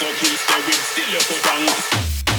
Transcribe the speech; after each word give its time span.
Don't 0.00 0.22
you 0.22 0.28
stay 0.28 0.60
with 0.66 0.80
still, 0.80 1.20
put 1.28 1.44
down. 1.44 2.29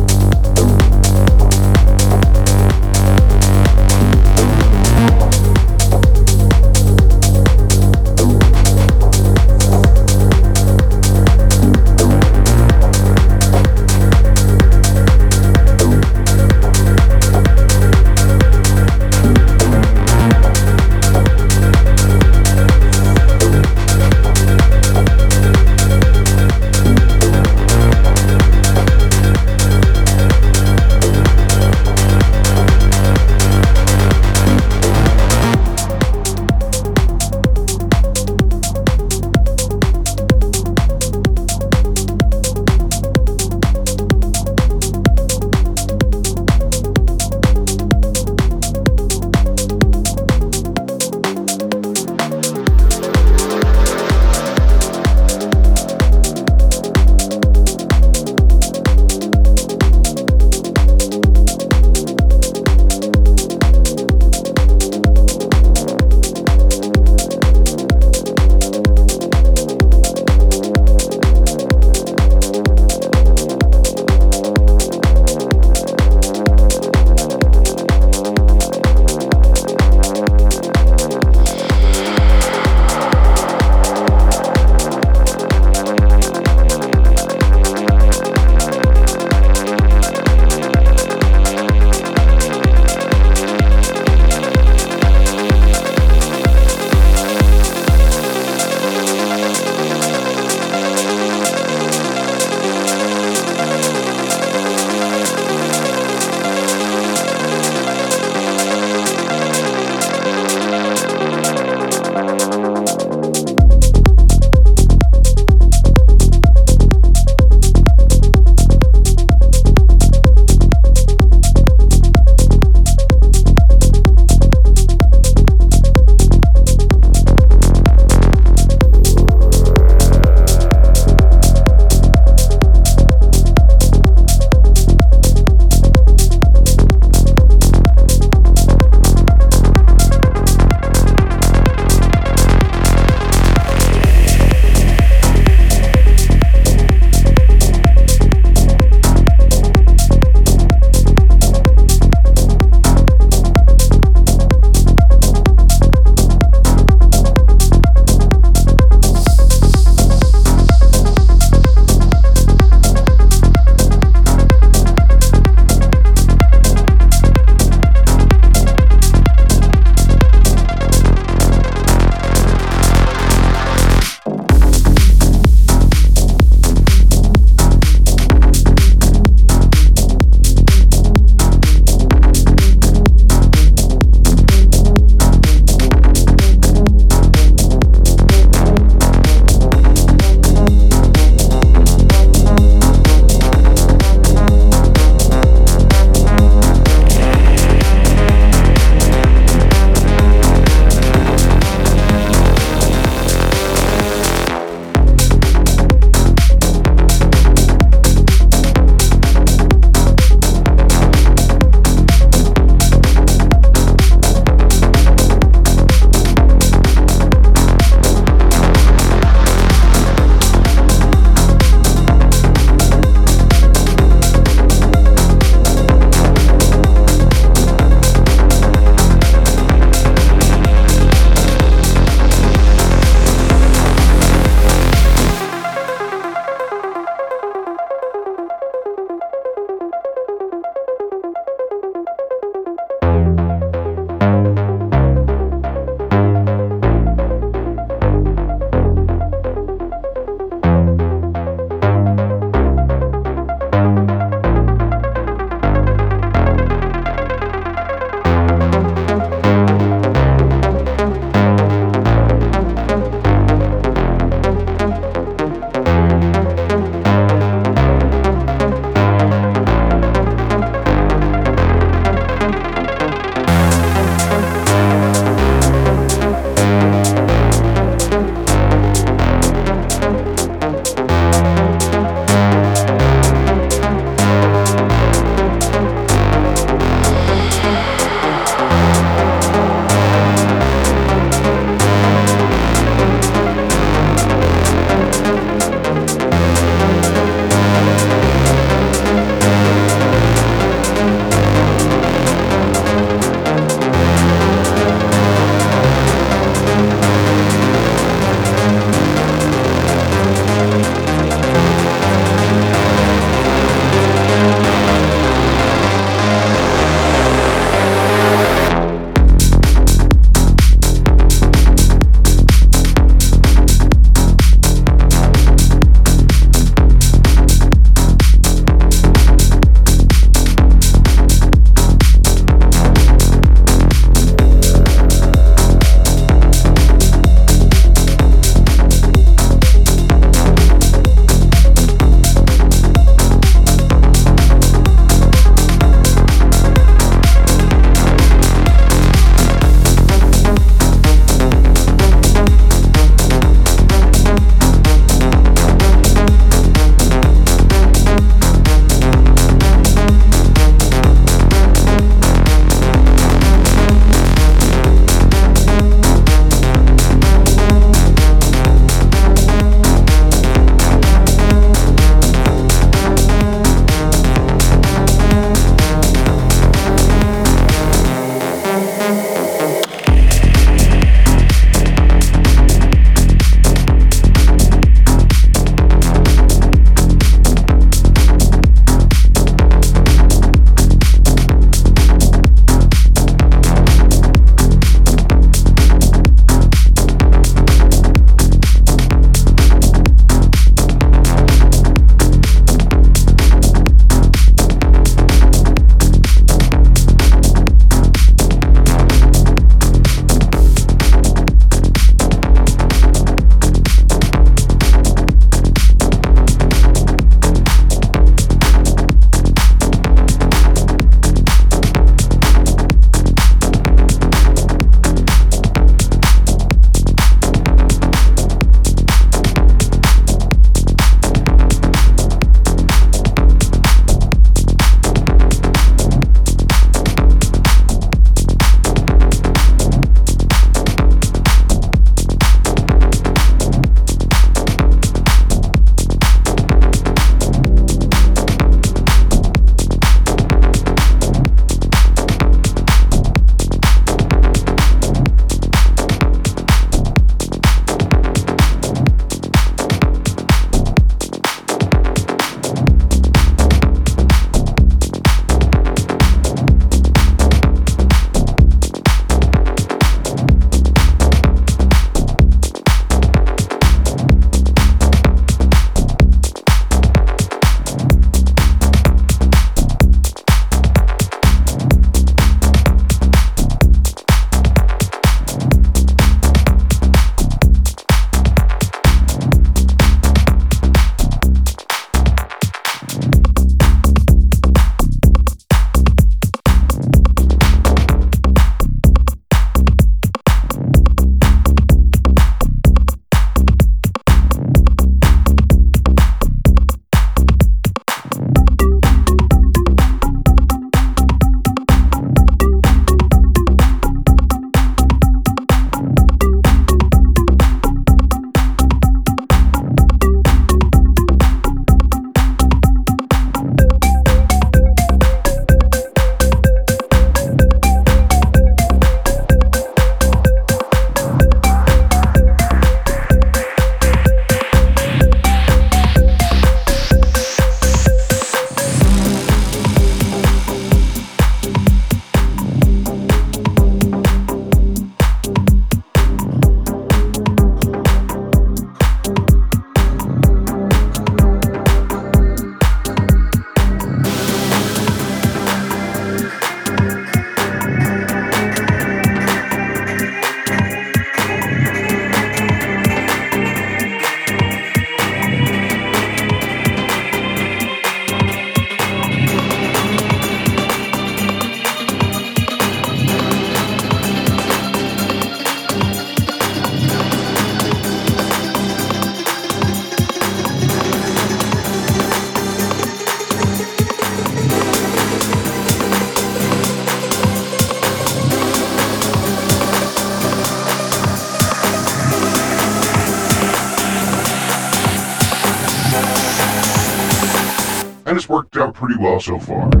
Pretty 599.11 599.23
well 599.23 599.39
so 599.39 599.59
far. 599.59 600.00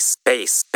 space, 0.00 0.52
space. 0.52 0.69